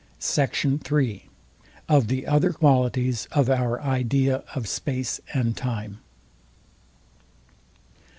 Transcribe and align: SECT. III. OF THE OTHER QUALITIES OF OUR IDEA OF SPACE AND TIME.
SECT. 0.17 0.91
III. 0.91 1.29
OF 1.87 2.07
THE 2.07 2.25
OTHER 2.25 2.53
QUALITIES 2.53 3.27
OF 3.33 3.51
OUR 3.51 3.79
IDEA 3.83 4.43
OF 4.55 4.67
SPACE 4.67 5.21
AND 5.31 5.55
TIME. 5.55 5.99